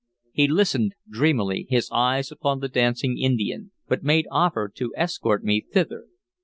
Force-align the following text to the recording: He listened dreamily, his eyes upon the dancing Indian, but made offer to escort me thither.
He 0.33 0.47
listened 0.47 0.95
dreamily, 1.07 1.67
his 1.69 1.87
eyes 1.91 2.31
upon 2.31 2.59
the 2.59 2.67
dancing 2.67 3.19
Indian, 3.19 3.71
but 3.87 4.01
made 4.01 4.25
offer 4.31 4.67
to 4.73 4.91
escort 4.97 5.43
me 5.43 5.61
thither. 5.61 6.05